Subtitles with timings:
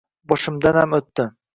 [0.31, 1.31] Boshimdanam o‘tdi